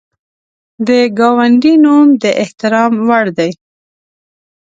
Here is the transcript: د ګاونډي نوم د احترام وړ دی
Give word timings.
د 0.87 0.89
ګاونډي 1.17 1.73
نوم 1.83 2.07
د 2.23 2.25
احترام 2.43 2.93
وړ 3.07 3.25
دی 3.37 3.51